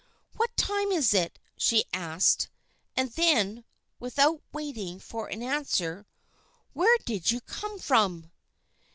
[0.33, 2.49] "What time is it?" she asked;
[2.97, 3.65] and then,
[3.99, 6.07] without waiting for an answer,
[6.73, 8.31] "Where did you come from?"